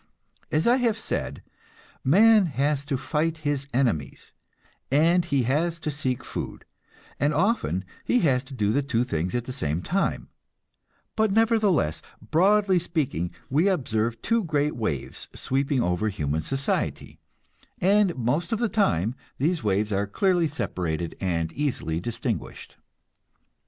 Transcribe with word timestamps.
As 0.51 0.65
I 0.65 0.77
have 0.77 0.97
said, 0.97 1.43
man 2.03 2.47
has 2.47 2.83
to 2.85 2.97
fight 2.97 3.37
his 3.45 3.67
enemies, 3.71 4.31
and 4.89 5.23
he 5.23 5.43
has 5.43 5.77
to 5.77 5.91
seek 5.91 6.23
food, 6.23 6.65
and 7.19 7.35
often 7.35 7.85
he 8.03 8.17
has 8.21 8.43
to 8.45 8.55
do 8.55 8.71
the 8.71 8.81
two 8.81 9.03
things 9.03 9.35
at 9.35 9.43
the 9.45 9.53
same 9.53 9.83
time; 9.83 10.29
but 11.15 11.31
nevertheless, 11.31 12.01
broadly 12.19 12.79
speaking, 12.79 13.29
we 13.47 13.67
observe 13.67 14.19
two 14.23 14.43
great 14.43 14.75
waves, 14.75 15.27
sweeping 15.35 15.83
over 15.83 16.09
human 16.09 16.41
society, 16.41 17.19
and 17.79 18.15
most 18.15 18.51
of 18.51 18.57
the 18.57 18.69
time 18.69 19.13
these 19.37 19.63
waves 19.63 19.91
are 19.91 20.07
clearly 20.07 20.47
separated 20.47 21.15
and 21.21 21.53
easily 21.53 21.99
distinguished. 21.99 22.75